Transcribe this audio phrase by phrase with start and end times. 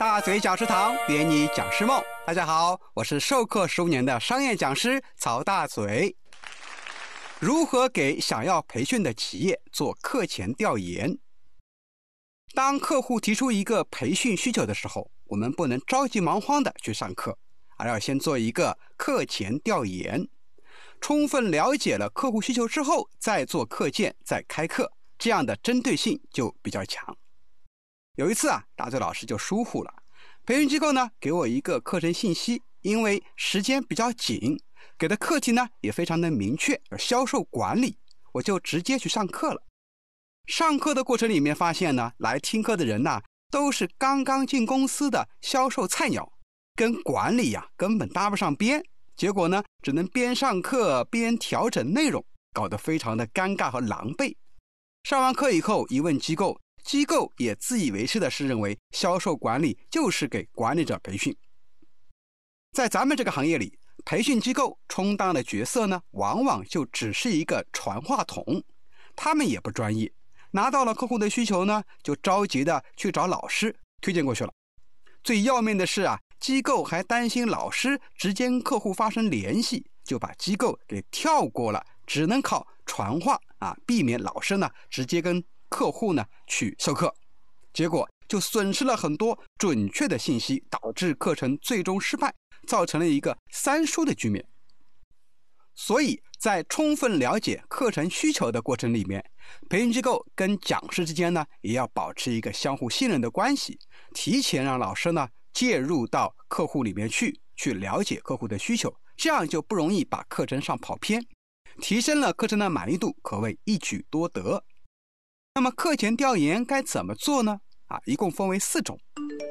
[0.00, 2.02] 大嘴讲师堂，圆你讲师梦。
[2.26, 6.16] 大家好，我是授课十五年的商业讲师曹大嘴。
[7.38, 11.18] 如何给想要培训的企业做课前调研？
[12.54, 17.36] 当客户提出一个培训需求的时候，我们不能着急忙慌的去上课，
[17.76, 20.26] 而要先做一个课前调研，
[20.98, 27.14] 充分了解了客户需求之后，再做课件，再开课，这样的针对性就比较强。
[28.16, 29.94] 有一次啊，大嘴老师就疏忽了，
[30.44, 34.60] 培训机构呢给我一个课程信息，因为时间比较紧，
[34.98, 37.96] 给的课题呢也非常的明确，销售管理，
[38.32, 39.62] 我就直接去上课了。
[40.46, 46.30] 上课的过程里面发现呢，来听课的人呐都是刚刚进公司的销售菜鸟，
[46.74, 48.84] 跟管理呀根本搭不上边，
[49.16, 54.36] 结果呢只能边上课边调整内容，搞得非常的尴尬和狼狈。
[55.04, 56.60] 上完课以后一问机构。
[56.90, 61.32] 机构也自以为是的是认为销售管理就是给管理者培训，
[62.72, 68.60] 在咱们这个行业里，培训机构充当的角色呢，往往就只是一个传话筒，
[69.14, 70.12] 他们也不专业，
[70.50, 74.52] 拿到了客户的需求呢，就着急的去找老师推荐过去了。
[75.22, 85.40] 最要命的是啊，机构还担心老师直接跟客户发生联系，就把机构给跳过了，只能靠传话啊，避免老师呢直接跟。
[85.70, 87.14] 客户呢去授课，
[87.72, 92.34] 结果就损失了很多准确的信息，导致课程最终失败，
[92.66, 94.44] 造成了一个三输的局面。
[95.74, 99.24] 所以在充分了解课程需求的过程里面，
[99.70, 103.78] 培训机构跟讲师之间呢，也要保持一个相互信任的关系，
[104.12, 111.24] 提前让老师呢介入到客户里面去，去了解客户的需求，这样就不容易把课程上跑偏，
[111.80, 114.62] 提升了课程的满意度，可谓一举多得。
[115.54, 117.60] 那么课前调研该怎么做呢？
[117.86, 118.98] 啊，一共分为四种，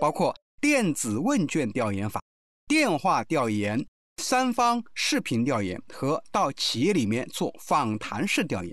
[0.00, 2.22] 包括电子问卷调研法、
[2.68, 3.84] 电话调研、
[4.22, 8.72] 三方视频调研和到企业里面做访谈式调研。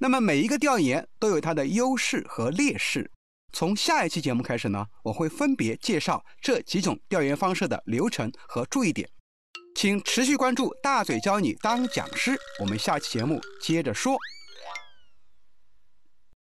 [0.00, 3.10] 那么每一个调研都有它的优势和劣势。
[3.52, 9.08] 从下一期节目开始呢，我会分别介绍这几种调研方式的流程和注意点，
[9.74, 12.34] 请持续关注大嘴教你当讲师。
[12.60, 14.16] 我们下期节目接着说。